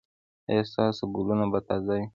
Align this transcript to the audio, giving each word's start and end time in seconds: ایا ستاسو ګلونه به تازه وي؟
ایا 0.49 0.63
ستاسو 0.71 1.03
ګلونه 1.15 1.45
به 1.51 1.59
تازه 1.67 1.93
وي؟ 1.97 2.05